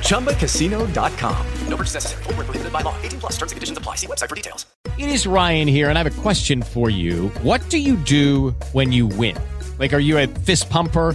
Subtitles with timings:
[0.00, 1.46] ChumbaCasino.com.
[1.68, 2.24] No purchase necessary.
[2.24, 2.96] Where prohibited by law.
[3.02, 3.94] 18 plus terms and conditions apply.
[3.96, 4.66] See website for details.
[4.98, 7.28] It is Ryan here, and I have a question for you.
[7.42, 9.36] What do you do when you win?
[9.78, 11.14] Like, are you a fist pumper?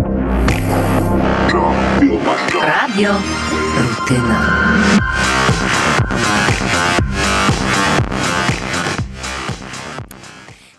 [2.61, 3.15] Radio
[3.77, 4.63] Rutyna.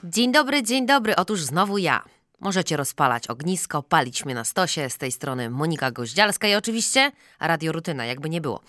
[0.05, 1.17] Dzień dobry, dzień dobry.
[1.17, 2.03] Otóż znowu ja.
[2.41, 4.91] Możecie rozpalać ognisko, palić mnie na stosie.
[4.91, 8.61] Z tej strony Monika Goździalska i oczywiście Radio Rutyna, jakby nie było.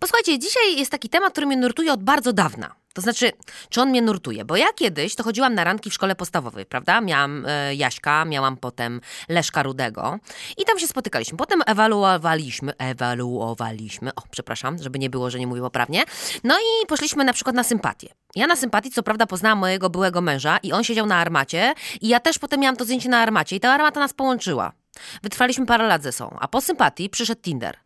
[0.00, 2.81] Posłuchajcie, dzisiaj jest taki temat, który mnie nurtuje od bardzo dawna.
[2.94, 3.32] To znaczy,
[3.68, 4.44] czy on mnie nurtuje?
[4.44, 7.00] Bo ja kiedyś to chodziłam na ranki w szkole podstawowej, prawda?
[7.00, 10.18] Miałam e, Jaśka, miałam potem Leszka Rudego
[10.56, 11.38] i tam się spotykaliśmy.
[11.38, 16.04] Potem ewaluowaliśmy, ewaluowaliśmy, o przepraszam, żeby nie było, że nie mówię poprawnie.
[16.44, 18.08] No i poszliśmy na przykład na sympatię.
[18.34, 22.08] Ja na sympatii co prawda poznałam mojego byłego męża i on siedział na armacie i
[22.08, 24.81] ja też potem miałam to zdjęcie na armacie i ta armata nas połączyła.
[25.22, 27.76] Wytrwaliśmy parę lat ze sobą, a po sympatii przyszedł Tinder.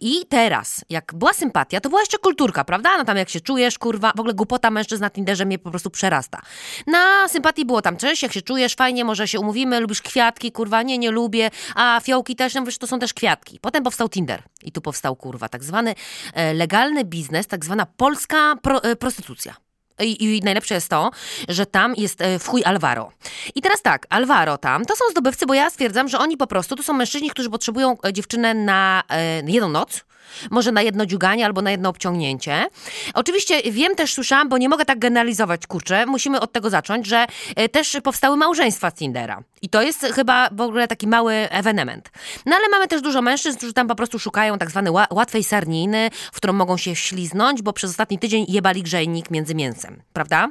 [0.00, 2.98] I teraz, jak była sympatia, to była jeszcze kulturka, prawda?
[2.98, 5.90] No tam jak się czujesz, kurwa, w ogóle głupota mężczyzn na Tinderze mnie po prostu
[5.90, 6.42] przerasta.
[6.86, 10.82] Na sympatii było tam, cześć, jak się czujesz, fajnie, może się umówimy, lubisz kwiatki, kurwa,
[10.82, 13.60] nie, nie lubię, a fiołki też, no wiesz, to są też kwiatki.
[13.60, 15.94] Potem powstał Tinder i tu powstał, kurwa, tak zwany
[16.34, 19.63] e, legalny biznes, tak zwana polska pro, e, prostytucja.
[20.00, 21.10] I, I najlepsze jest to,
[21.48, 23.12] że tam jest e, w chuj Alvaro.
[23.54, 26.76] I teraz tak, Alvaro tam, to są zdobywcy, bo ja stwierdzam, że oni po prostu,
[26.76, 30.04] to są mężczyźni, którzy potrzebują e, dziewczynę na e, jedną noc,
[30.50, 32.66] może na jedno dziuganie albo na jedno obciągnięcie.
[33.14, 37.26] Oczywiście wiem też, słyszałam, bo nie mogę tak generalizować, kurczę, musimy od tego zacząć, że
[37.56, 39.42] e, też powstały małżeństwa z Tindera.
[39.62, 42.10] I to jest chyba w ogóle taki mały ewenement.
[42.46, 45.44] No ale mamy też dużo mężczyzn, którzy tam po prostu szukają tak zwanej ła- łatwej
[45.44, 50.48] sarniny, w którą mogą się śliznąć, bo przez ostatni tydzień jebali grzejnik między mięsem, prawda?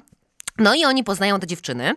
[0.57, 1.93] No i oni poznają te dziewczyny.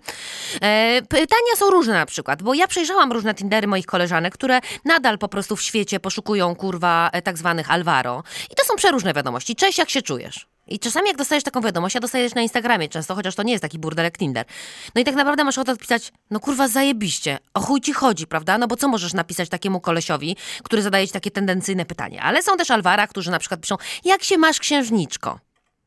[0.60, 5.18] E, pytania są różne na przykład, bo ja przejrzałam różne Tindery moich koleżanek, które nadal
[5.18, 8.22] po prostu w świecie poszukują kurwa e, tak zwanych Alvaro.
[8.50, 9.56] I to są przeróżne wiadomości.
[9.56, 10.46] Cześć, jak się czujesz?
[10.68, 13.62] I czasami jak dostajesz taką wiadomość, ja dostajesz na Instagramie często, chociaż to nie jest
[13.62, 14.46] taki burdel jak Tinder.
[14.94, 18.58] No i tak naprawdę masz ochotę odpisać, no kurwa zajebiście, o chuj ci chodzi, prawda?
[18.58, 22.22] No bo co możesz napisać takiemu kolesiowi, który zadaje ci takie tendencyjne pytanie?
[22.22, 25.45] Ale są też Alvara, którzy na przykład piszą, jak się masz księżniczko?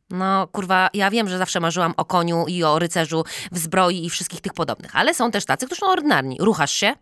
[0.09, 4.09] No, kurwa, ja wiem, że zawsze marzyłam o koniu i o rycerzu w zbroi i
[4.09, 6.37] wszystkich tych podobnych, ale są też tacy, którzy są ordynarni.
[6.39, 6.93] Ruchasz się?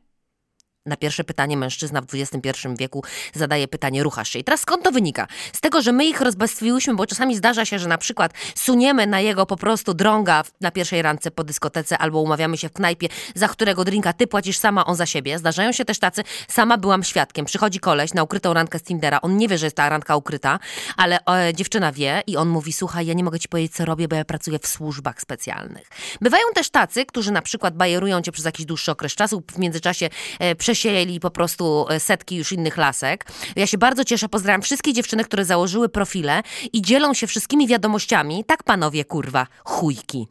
[0.88, 3.04] Na pierwsze pytanie mężczyzna w XXI wieku
[3.34, 4.40] zadaje pytanie, ruchasz się.
[4.40, 5.28] I teraz skąd to wynika?
[5.54, 9.20] Z tego, że my ich rozbestwiłyśmy, bo czasami zdarza się, że na przykład suniemy na
[9.20, 13.48] jego po prostu drąga na pierwszej randce po dyskotece albo umawiamy się w knajpie, za
[13.48, 15.40] którego drinka ty płacisz sama, on za siebie.
[15.40, 17.46] Zdarzają się też tacy, sama byłam świadkiem.
[17.46, 20.60] Przychodzi koleś na ukrytą randkę z Tindera, on nie wie, że jest ta randka ukryta,
[20.98, 24.08] ale e, dziewczyna wie i on mówi, słuchaj, ja nie mogę ci powiedzieć, co robię,
[24.08, 25.88] bo ja pracuję w służbach specjalnych.
[26.22, 30.10] Bywają też tacy, którzy na przykład bajerują cię przez jakiś dłuższy okres czasu, w międzyczasie
[30.40, 33.26] e, przesieli po prostu e, setki już innych lasek.
[33.56, 36.44] Ja się bardzo cieszę, pozdrawiam wszystkie dziewczyny, które założyły profile
[36.74, 40.28] i dzielą się wszystkimi wiadomościami, tak panowie, kurwa, chujki.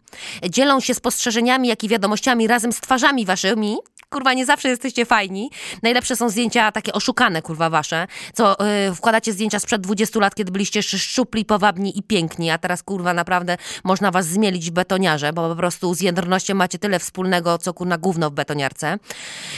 [0.50, 3.76] Dzielą się spostrzeżeniami, jak i wiadomościami razem z twarzami waszymi,
[4.08, 5.50] kurwa, nie zawsze jesteście fajni.
[5.82, 8.56] Najlepsze są zdjęcia takie oszukane, kurwa, wasze, co
[8.88, 12.82] yy, wkładacie zdjęcia sprzed 20 lat, kiedy byliście jeszcze szczupli, powabni i piękni, a teraz,
[12.82, 17.58] kurwa, naprawdę można was zmielić w betoniarze, bo po prostu z jędrnością macie tyle wspólnego,
[17.58, 18.98] co, kurna, gówno w betoniarce.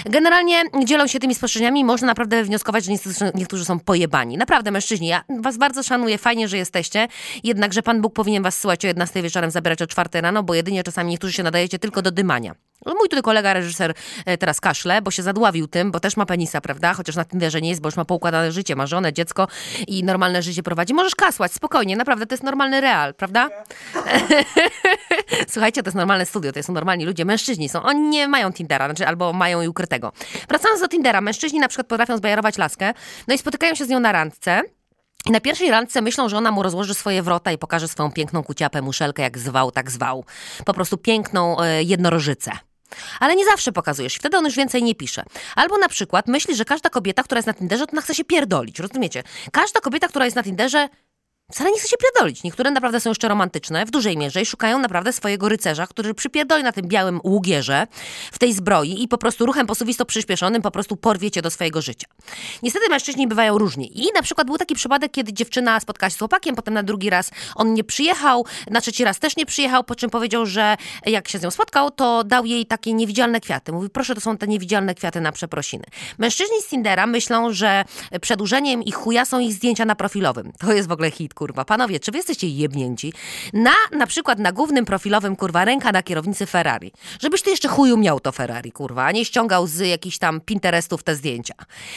[0.04, 2.92] Generalnie dzielą się tymi spostrzeżeniami i można naprawdę wnioskować, że
[3.34, 4.36] niektórzy, są pojebani.
[4.36, 7.08] Naprawdę, mężczyźni, ja was bardzo szanuję, fajnie, że jesteście,
[7.44, 10.82] jednakże Pan Bóg powinien was syłać o 11 wieczorem, zabierać o 4 rano, bo jedynie
[10.84, 12.67] czasami niektórzy się nadajecie tylko do dymania.
[12.88, 13.94] No, Mój tutaj kolega, reżyser,
[14.26, 16.94] e, teraz kaszle, bo się zadławił tym, bo też ma penisa, prawda?
[16.94, 19.46] Chociaż na Tinderze nie jest, bo już ma poukładane życie, ma żonę, dziecko
[19.86, 20.94] i normalne życie prowadzi.
[20.94, 23.48] Możesz kasłać, spokojnie, naprawdę, to jest normalny real, prawda?
[25.48, 28.86] Słuchajcie, to jest normalne studio, to są normalni ludzie, mężczyźni są, oni nie mają Tindera,
[28.86, 30.12] znaczy albo mają i ukrytego.
[30.48, 32.94] Wracając do Tindera, mężczyźni na przykład potrafią zbajerować laskę,
[33.28, 34.62] no i spotykają się z nią na randce,
[35.26, 38.42] I na pierwszej randce myślą, że ona mu rozłoży swoje wrota i pokaże swoją piękną
[38.42, 40.24] kuciapę, muszelkę, jak zwał, tak zwał.
[40.64, 42.67] Po prostu piękną e, jednorożycę.
[43.20, 45.22] Ale nie zawsze pokazujesz, wtedy on już więcej nie pisze.
[45.56, 48.24] Albo na przykład myśli, że każda kobieta, która jest na Tinderze, to ona chce się
[48.24, 49.22] pierdolić, rozumiecie?
[49.52, 50.88] Każda kobieta, która jest na Tinderze,
[51.52, 52.42] wcale nie chce się pierdolić.
[52.42, 56.62] Niektóre naprawdę są jeszcze romantyczne, w dużej mierze i szukają naprawdę swojego rycerza, który przypierdoli
[56.62, 57.86] na tym białym ługierze
[58.32, 61.82] w tej zbroi i po prostu ruchem posuwisto przyspieszonym po prostu porwie cię do swojego
[61.82, 62.06] życia.
[62.62, 64.06] Niestety mężczyźni bywają różni.
[64.06, 67.10] I na przykład był taki przypadek, kiedy dziewczyna spotkała się z chłopakiem, potem na drugi
[67.10, 71.28] raz on nie przyjechał, na trzeci raz też nie przyjechał, po czym powiedział, że jak
[71.28, 73.72] się z nią spotkał, to dał jej takie niewidzialne kwiaty.
[73.72, 75.84] Mówi, proszę, to są te niewidzialne kwiaty na przeprosiny.
[76.18, 77.84] Mężczyźni z Tindera myślą, że
[78.20, 80.52] przedłużeniem ich chuja są ich zdjęcia na profilowym.
[80.58, 81.64] To jest w ogóle hit, kurwa.
[81.64, 83.12] Panowie, czy wy jesteście jebnięci?
[83.52, 86.92] Na, na przykład na głównym profilowym, kurwa, ręka na kierownicy Ferrari.
[87.20, 91.02] Żebyś ty jeszcze chuju miał to Ferrari, kurwa, a nie ściągał z jakichś tam Pinterestów
[91.02, 91.54] te zdjęcia.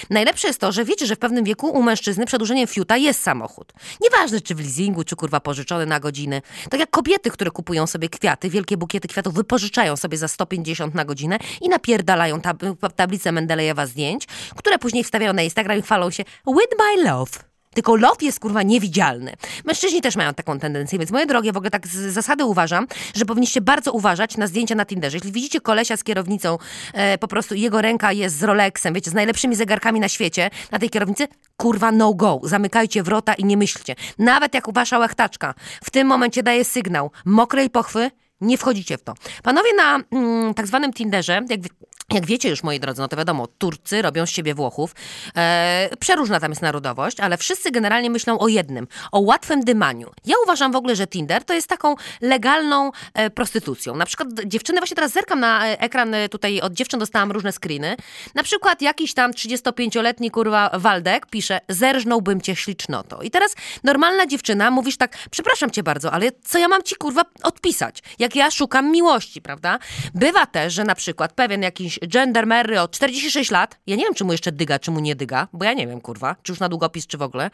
[0.10, 3.74] Najlepsze jest to, że wiecie, że w pewnym wieku u mężczyzny przedłużeniem fiuta jest samochód.
[4.02, 6.42] Nieważne, czy w leasingu, czy kurwa pożyczony na godziny.
[6.70, 11.06] Tak jak kobiety, które kupują sobie kwiaty, wielkie bukiety kwiatów wypożyczają sobie za 150 na
[11.06, 12.64] godzinę i napierdalają tab
[12.96, 17.51] tablicę Mendelejewa zdjęć, które później wstawiają na Instagram i chwalą się with my love.
[17.74, 19.34] Tylko lot jest kurwa niewidzialny.
[19.66, 23.26] Mężczyźni też mają taką tendencję, więc moje drogie, w ogóle tak z zasady uważam, że
[23.26, 25.18] powinniście bardzo uważać na zdjęcia na Tinderze.
[25.18, 26.58] Jeśli widzicie kolesia z kierownicą,
[26.94, 30.80] e, po prostu jego ręka jest z Rolexem, wiecie, z najlepszymi zegarkami na świecie, na
[30.80, 31.28] tej kierownicy,
[31.58, 32.40] kurwa no go.
[32.44, 33.96] Zamykajcie wrota i nie myślcie.
[34.20, 35.54] Nawet jak wasza łechtaczka
[35.84, 39.14] w tym momencie daje sygnał mokrej pochwy, nie wchodzicie w to.
[39.44, 41.62] Panowie na mm, tak zwanym Tinderze, jak,
[42.14, 44.96] jak wiecie już, moi drodzy, no to wiadomo, Turcy robią z siebie Włochów.
[45.38, 50.12] E, przeróżna tam jest narodowość, ale wszyscy generalnie myślą o jednym, o łatwym dymaniu.
[50.26, 53.96] Ja uważam w ogóle, że Tinder to jest taką legalną e, prostytucją.
[53.96, 57.52] Na przykład dziewczyny, właśnie teraz zerkam na e, ekran, e, tutaj od dziewczyn dostałam różne
[57.52, 57.96] screeny.
[58.36, 63.22] Na przykład jakiś tam 35-letni kurwa Waldek pisze, zerżnąłbym cię ślicznoto.
[63.22, 67.22] I teraz normalna dziewczyna, mówisz tak, przepraszam cię bardzo, ale co ja mam ci kurwa
[67.44, 68.00] odpisać?
[68.20, 69.80] Jak ja szukam miłości, prawda?
[70.14, 74.24] Bywa też, że na przykład pewien jakiś gendermery od 46 lat, ja nie wiem, czy
[74.24, 76.70] mu jeszcze dyga, czy mu nie dyga, bo ja nie wiem, kurwa, czy już na
[76.70, 77.50] długopis, czy w ogóle.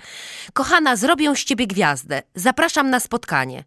[0.53, 2.21] Kochana, zrobię z ciebie gwiazdę.
[2.35, 3.63] Zapraszam na spotkanie.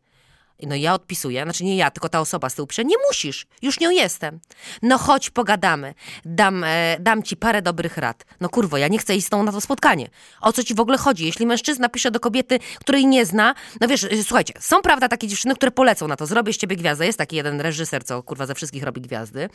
[0.66, 3.80] No ja odpisuję, znaczy nie ja, tylko ta osoba z tyłu pisze, nie musisz, już
[3.80, 4.40] nią jestem.
[4.82, 8.24] No chodź, pogadamy, dam, e, dam ci parę dobrych rad.
[8.40, 10.08] No kurwo, ja nie chcę iść z tą na to spotkanie.
[10.40, 11.26] O co ci w ogóle chodzi?
[11.26, 15.28] Jeśli mężczyzna pisze do kobiety, której nie zna, no wiesz, y, słuchajcie, są prawda takie
[15.28, 17.06] dziewczyny, które polecą na to, zrobię z ciebie gwiazdę.
[17.06, 19.48] Jest taki jeden reżyser, co kurwa ze wszystkich robi gwiazdy.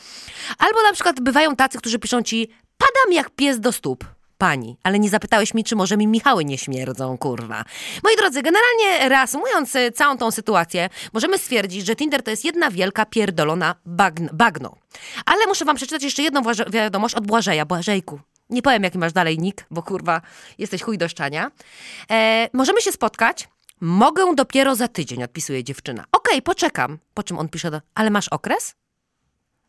[0.58, 4.15] Albo na przykład bywają tacy, którzy piszą ci, padam jak pies do stóp.
[4.38, 7.66] Pani, ale nie zapytałeś mi, czy może mi Michały nie śmierdzą, kurwa.
[8.04, 12.72] Moi drodzy, generalnie reasumując e, całą tą sytuację, możemy stwierdzić, że Tinder to jest jedna
[12.72, 14.76] wielka pierdolona bagn bagno.
[15.26, 17.66] Ale muszę wam przeczytać jeszcze jedną wiadomość od Błażeja.
[17.66, 20.22] Błażejku, nie powiem, jaki masz dalej nick, bo kurwa,
[20.58, 21.52] jesteś chuj do szczania.
[22.12, 23.50] E, możemy się spotkać.
[23.82, 26.06] Mogę dopiero za tydzień, odpisuje dziewczyna.
[26.12, 26.98] Okej, poczekam.
[27.14, 28.76] Po czym on pisze do, ale masz okres?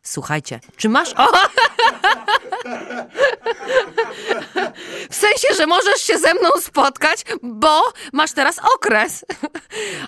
[0.09, 1.13] Słuchajcie, czy masz...
[1.17, 1.27] O!
[5.09, 7.81] W sensie, że możesz się ze mną spotkać, bo
[8.13, 9.25] masz teraz okres.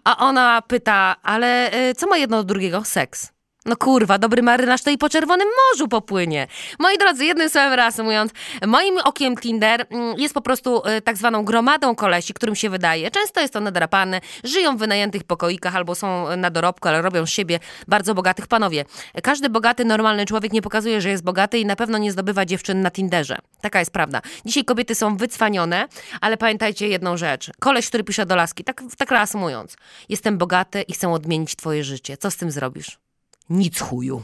[0.03, 2.83] A ona pyta, ale y, co ma jedno do drugiego?
[2.83, 3.27] Seks.
[3.69, 6.47] No kurwa, dobry marynarz to i po Czerwonym Morzu popłynie.
[6.79, 8.31] Moi drodzy, jednym słowem reasumując,
[8.67, 13.11] moim okiem Tinder mm, jest po prostu y, tak zwaną gromadą kolesi, którym się wydaje.
[13.11, 17.29] Często jest to nadrapane, żyją w wynajętych pokoikach albo są na dorobku, ale robią z
[17.29, 18.85] siebie bardzo bogatych panowie.
[19.23, 22.81] Każdy bogaty, normalny człowiek nie pokazuje, że jest bogaty i na pewno nie zdobywa dziewczyn
[22.81, 23.37] na Tinderze.
[23.61, 24.21] Taka jest prawda.
[24.45, 25.87] Dzisiaj kobiety są wycwanione,
[26.21, 27.51] ale pamiętajcie jedną rzecz.
[27.59, 29.75] Koleś, który pisze do laski, tak, tak reasumując.
[30.09, 32.17] Jestem bogaty i chcę odmienić twoje życie.
[32.17, 33.08] Co z tym zrobisz?
[33.49, 34.23] Nic chuju.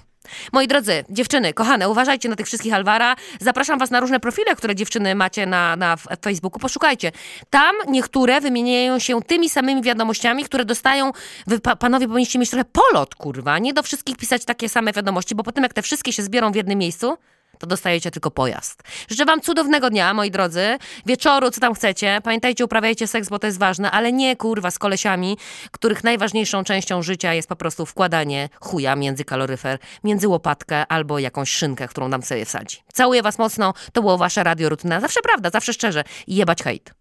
[0.54, 3.16] Moi drodzy, dziewczyny, kochane, uważajcie na tych wszystkich Alvara.
[3.42, 6.60] Zapraszam was na różne profile, które dziewczyny macie na, na Facebooku.
[6.60, 7.12] Poszukajcie.
[7.50, 11.12] Tam niektóre wymieniają się tymi samymi wiadomościami, które dostają.
[11.48, 13.60] Wy, pa, panowie, powinniście mieć trochę polot, kurwa.
[13.60, 16.56] Nie do wszystkich pisać takie same wiadomości, bo potem jak te wszystkie się zbiorą w
[16.56, 17.18] jednym miejscu,
[17.66, 18.84] to dostajecie tylko pojazd.
[19.10, 20.78] Życzę wam cudownego dnia, moi drodzy.
[21.06, 22.20] Wieczoru, co tam chcecie.
[22.24, 25.38] Pamiętajcie, uprawiajcie seks, bo to jest ważne, ale nie kurwa z kolesiami,
[25.72, 31.50] których najważniejszą częścią życia jest po prostu wkładanie chuja między kaloryfer, między łopatkę albo jakąś
[31.52, 32.78] szynkę, którą nam sobie wsadzi.
[32.94, 33.74] Całuję was mocno.
[33.94, 35.02] To było wasze Radio Rutyna.
[35.02, 36.04] Zawsze prawda, zawsze szczerze.
[36.28, 36.94] Jebać hejt.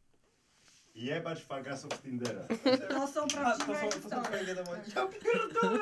[0.94, 2.40] Jebać fagasów z Tindera.
[2.88, 4.92] To są prawdziwe To są, to są twoje wiadomości.
[4.96, 5.78] Ja pierdolę.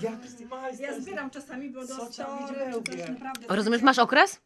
[0.00, 3.08] Jak Ja zbieram czasami, bo do Co cię 100 widzi czy coś wełbie?
[3.08, 3.56] naprawdę...
[3.56, 4.40] Rozumiesz, masz okres?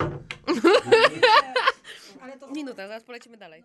[2.23, 3.65] Ale to Minuta, zaraz polecimy dalej.